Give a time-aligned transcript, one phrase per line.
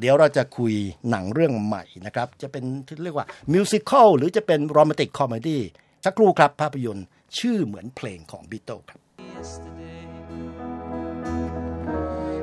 [0.00, 0.74] เดี๋ยวเราจะคุย
[1.10, 2.64] หนังเรื่องใหม่นะครับ จะเป็น
[3.04, 5.62] เรียกว่า musical หรือจะเป็น romantic comedy
[6.04, 7.06] สักครู่ครับภาพยนตร์
[7.38, 9.00] ชื่อเหมือนเพลงของบิทเทิลครับ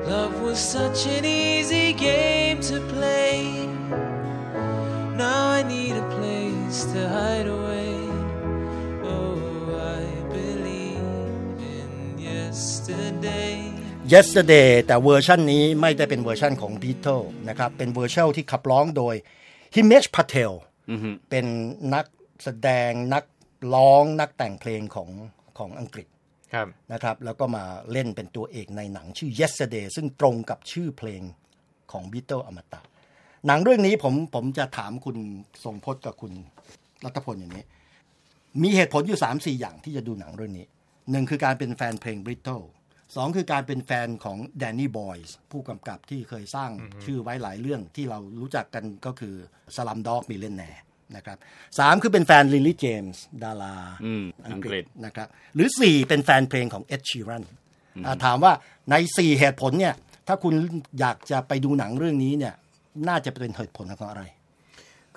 [0.10, 3.36] Love was such an easy game to play.
[5.24, 7.89] Now I need a place to hide away.
[14.14, 19.16] Yesterday แต่เวอร์ชันนี้ไม่ได้เป็นเวอร์ชันของ Beatles นะครับเป็นเวอร์ชันที่ขับร้องโดย
[19.76, 20.52] Himesh Patel
[21.30, 21.46] เป็น
[21.94, 22.06] นัก
[22.44, 23.24] แสดงนัก
[23.74, 25.10] ร้องนักแต่งเพลงของ
[25.58, 26.08] ของอังกฤษ
[26.54, 31.22] ครับนะครับ แล้วก็มาเล่นเป็นตัวเอกในหนังชื่อ Yesterday ซึ่งตรงกับชื่อเพลง
[31.92, 32.82] ของ Beatles อมตะ
[33.48, 35.18] หนังเรื่องนี้ผมผมจะถามคุณ
[35.64, 36.34] ทรงพจน์กับคุณ
[37.04, 37.66] รัตพลอย่างนี้
[38.62, 40.66] มีเหตุผลอยู่3ามสี่อย่างที่จะดูหนังเรื่องนี้
[41.12, 42.62] หนึ่งคือการเป็นแฟนเพลงบริตเทิล
[43.16, 46.72] สองคือการเป็นแฟนของ Danny Boyle ผู้กำกับที่เคยสร้าง
[47.06, 49.36] ชื่อไว้หลายเรื่องที่เรารู้จักกันก็คือ
[49.76, 50.64] Slumdog Millionaire
[51.16, 51.38] นะครับ
[51.80, 53.76] สามคือเป็นแฟน Lily James ดารา
[54.06, 57.44] อืมอังกฤษนะครับหรือสี่เป็นแฟนเพลงของ Ed Sheeran
[58.24, 58.54] ถามว่า
[58.90, 59.96] ในสี่เหตุผลเนี่ย
[60.28, 60.54] ถ้าคุณ
[61.00, 62.54] อยากจะไปดูหนังเรื่องนี้เนี่ย
[63.08, 64.24] น่าจะเป็นเหตุผลของอะไร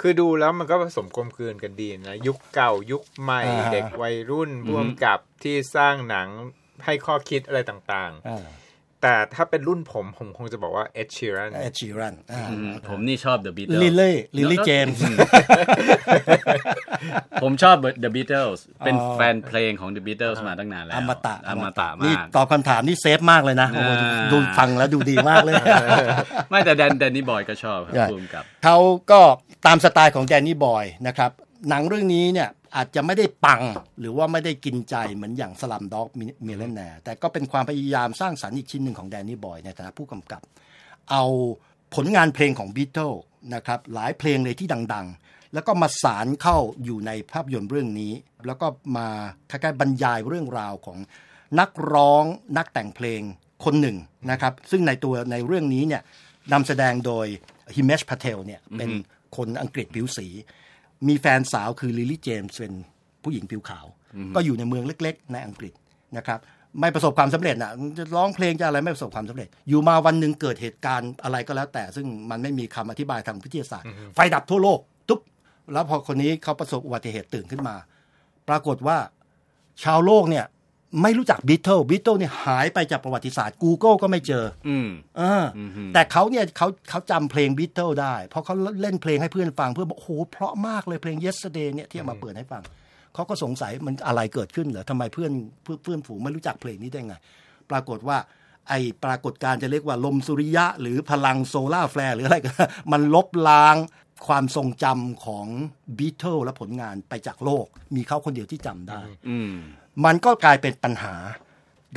[0.00, 6.28] คือดูแล้วมันก็ผสมกลมกลืนกันดีนะ ยุคเก่ายุคใหม่อ่าฮะเด็กวัยรุ่นร่วมกับที่สร้างหนัง
[6.84, 8.60] ให้ข้อคิดอะไรต่างอ่าๆ
[9.04, 15.02] แต่ถ้าเป็นรุ่นผม ผมคงจะบอกว่าเอ็ดชีรันเอ็ดชีรันอืมผมนี่ชอบ The Beatles ลิลลี่ลิลลี่เจมส์
[17.42, 25.54] ผมชอบ The Beatles เป็นแฟนเพลงของ The Beatles มาตั้งนานแล้ว อมตะอมตะนี่มาก ตอบคำถามนี่เซฟมากเลยนะโอ้โหอ่าดูฟังแล้วดูดีมากเลย
[26.50, 28.76] ไม่แต่แดนแดนนี่บอยก็ชอบครับใช่ภูมิกับ เขา
[29.10, 29.20] ก็
[29.66, 31.30] ตามสไตล์ของแดนนี่บอยนะครับ
[31.68, 33.62] หนังเรื่องนี้เนี่ย อาจจะไม่ได้ปัง
[34.00, 36.08] หรือว่าไม่ได้กินใจเหมือนอย่าง Slumdog
[36.46, 40.42] Millionaire แต่ก็เป็นความพยายามสร้างสรรค์อีกชิ้นหนึ่งของ Danny Boyle ในฐานะผู้กำกับ
[41.10, 41.24] เอา
[41.94, 43.12] ผลงานเพลงของบีเทิล
[43.54, 48.12] นะครับหลายเพลงเลยที่ดัง ๆ แล้วก็มาสานเข้าอยู่ในภาพยนตร์เรื่องนี้
[48.46, 49.08] แล้วก็มา
[49.50, 50.98] คล้ายๆบรรยายเรื่องราวของ
[51.60, 52.24] นักร้อง
[52.56, 53.20] นักแต่งเพลง
[53.64, 53.96] คนหนึ่ง
[54.30, 56.02] นะครับซึ่งในตัวในเรื่องนี้เนี่ย
[56.52, 57.26] นำแสดงโดย
[57.74, 58.90] Himesh Patel เนี่ยเป็น
[59.36, 60.26] คนอังกฤษผิวสี
[61.08, 62.72] มีแฟนสาวคือ Lily James เป็น
[63.22, 63.86] ผู้หญิงผิวขาว
[64.34, 65.72] ก็อยู่ในเมืองเล็ก ๆ ในอังกฤษ
[66.16, 66.40] นะครับ
[66.80, 75.20] ไม่ประสบความสำเร็จนะจะร้องเพลงจะอะไรไม่ประสบความสำเร็จ อยู่มาวันหนึ่งเกิดเหตุการณ์อะไรก็แล้วแต่ ซึ่งมันไม่มีคำอธิบายทางวิทยาศาสตร์ ไฟดับทั่วโลกตุ๊บ
[75.72, 77.76] แล้วพอคนนี้เขาประสบอุบัติเหตุตื่นขึ้นมา
[78.48, 78.98] ปรากฏว่า
[79.84, 80.44] ชาวโลกเนี่ย
[81.02, 84.88] ไม่รู้จัก Beatles Beatles เนี่ยหายไปจากประวัติศาสตร์ Google ก็ไม่เจอ อืม
[85.18, 85.60] เอออ
[85.94, 92.62] แต่เขาเนี่ยเขาเขาจำเพลงบิทเทิลได้ เพราะเขาเล่นเพลงให้เพื่อนฟังเพื่อนบอกโอ้โหเพราะมากเลยเพลง Yesterday เนี่ยที่เอามาเปิดให้ฟัง
[93.14, 95.32] เขาก็สงสัยมันอะไรเกิดขึ้นเหรอทำไมเพื่อน
[95.62, 97.14] เพื่อนเพื่อนฝูงไม่รู้จักเพลงนี้ได้ไง
[97.70, 98.18] ปรากฏว่า
[98.68, 98.72] ไอ
[99.04, 102.50] ปรากฏการณ์จะเรียกว่าลมสุริยะ หรือพลัง solar flare หรืออะไรก็
[102.92, 103.76] มันลบล้าง
[104.26, 105.46] ความทรงจำของ
[105.98, 109.38] บีเทิลและผลงานไปจากโลก มีเขาคนเดียวที่จำได้อื
[110.04, 111.14] มมันก็กลายเป็นปัญหา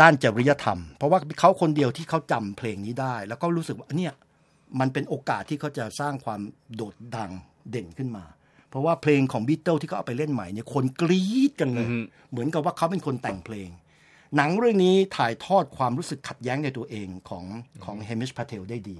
[0.02, 4.14] ด้านจริยธรรม เพราะว่าเขาคนเดียวที่เขาจำเพลงนี้ได้ แล้วก็รู้สึกว่าเนี่ย
[4.80, 6.42] มันเป็นโอกาสที่เขาจะสร้างความ
[6.76, 7.32] โดดดัง
[7.70, 8.26] เด่นขึ้นมา
[8.70, 11.88] เพราะว่าเพลงของบิทเทิลที่เขาเอาไปเล่นใหม่เนี่ยคนกรี๊ดกันเลย
[12.32, 13.70] เหมือนกับว่าเขาเป็นคนแต่งเพลง
[14.36, 17.44] หนังเรื่องนี้ถ่ายทอดความรู้สึกขัดแย้งในตัวเองของ
[17.86, 18.98] ของ Himesh Patel ได้ดี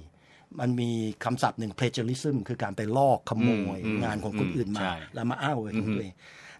[0.60, 0.90] มันมี
[1.24, 6.14] คำศัพท์หนึ่ง plagiarism คือการไปลอกขโมยอืมงานของคนอื่นมาใช่แล้วมาอ้างไว้ของตัวเอง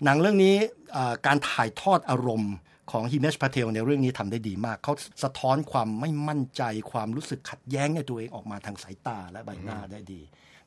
[0.05, 0.55] หนังเรื่องนี้
[0.97, 2.55] อ่าการถ่ายทอดอารมณ์
[2.93, 4.93] ของฮิเมชพาเทลในเรื่องนี้ทำได้ดีมาก เขา
[5.25, 6.63] สะท้อนความไม่มั่นใจ
[6.93, 10.21] ความรู้สึกขัดแย้งในตัวเองออกมาทางสายตาและใบหน้าได้ดี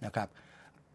[0.05, 0.27] นะครับ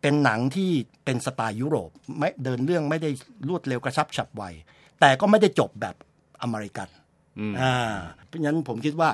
[0.02, 0.70] เป็นหนังที่
[1.04, 3.10] เป็นสไตล์ยุโรปไม่เดินเรื่องไม่ได้
[3.48, 4.44] รวดเร็วกระชับฉับไว
[5.00, 5.94] แต่ก็ไม่ได้จบแบบ
[6.42, 6.88] อเมริกัน
[7.60, 7.74] อ่า
[8.26, 9.10] เพราะฉะนั้นผมคิดว่า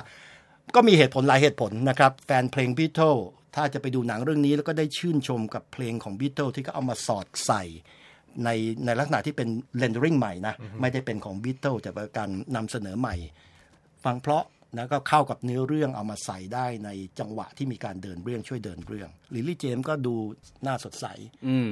[0.75, 3.15] ก็มีเหตุผลหลายเหตุผลนะครับ แฟนเพลงบีเทิล
[3.55, 7.63] ถ้าจะไปดูหนังเรื่องนี้แล้วก็ได้ชื่นชมกับเพลงของบีเทิลที่เขาเอามาสอดใส่
[8.43, 8.49] ใน
[8.85, 9.47] ในลักษณะที่เป็น
[9.77, 13.15] rendering ใหม่นะ ไม่ได้เป็นของบีเทิลแต่เป็นการนำเสนอใหม่
[14.03, 14.43] ฟังเพราะ
[14.77, 16.89] นะก็เข้ากับเนื้อเรื่องเอามาใส่ได้ใน
[17.19, 20.15] จังหวะที่มีการเดินเรื่องช่วยเดินเรื่องลิลลี่เจมก็ดู
[20.65, 21.05] น่าสดใส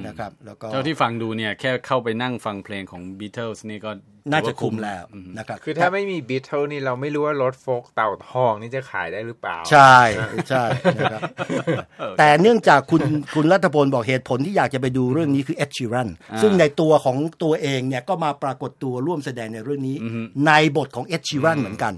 [0.07, 3.91] นะครับแล้วก็เท่าที่ฟังดูเนี่ยแค่เข้าไปนั่งฟังเพลงของ Beatles นี่ก็
[4.31, 5.03] น่าจะคุ้มแล้ว
[5.37, 9.95] นะครับคือถ้าไม่มีบีทเทิลนี่เราไม่รู้ว่ารถโฟล์คเต่าทองนี่จะขายได้หรือเปล่า ใช่
[10.49, 10.63] ใช่
[10.99, 11.21] นะครับ
[12.17, 13.01] แต่เนื่องจากคุณ
[13.33, 16.09] คุณรัฐพลบอกเหตุผลที่อยากจะไปดูเรื่องนี้คือเอ็ดชีรัน
[16.41, 19.97] ซึ่งในตัวของตัวเองเนี่ยก็มาปรากฏตัวร่วมแสดงในเรื่องนี้
[20.47, 21.93] ในบทของเอ็ดชีรันเหมือนกัน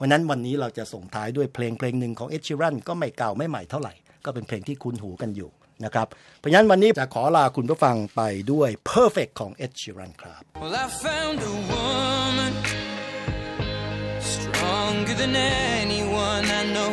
[0.00, 3.94] วันนั้นวันนี้เราจะส่งท้ายด้วยเพลงเพลงหนึ่งของเอ็ดชีรันก็ไม่เก่าไม่ใหม่เท่าไหร่
[4.24, 5.50] ก็เป็นเพลงที่คุ้นหูกันอยู่
[5.84, 6.06] นะครับ
[6.38, 8.22] เพราะฉะนั้นวันนี้จะขอลาคุณผู้ฟังไป
[8.52, 12.52] ด้วย Perfect ของเอ็ดชีรันครับ Well, I found a woman
[14.34, 15.34] stronger than
[15.80, 16.92] anyone I know.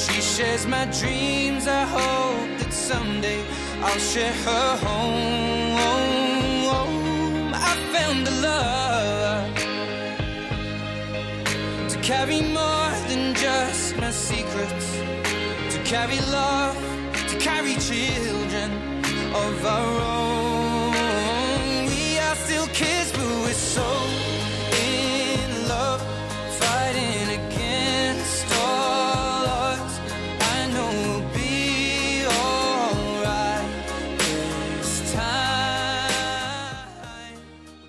[0.00, 1.64] She shares my dreams.
[1.80, 3.40] I hope that someday
[3.86, 5.71] I'll share her home.
[12.02, 14.96] Carry more than just my secrets,
[15.72, 16.76] to carry love,
[17.28, 18.72] to carry children
[19.32, 20.11] of our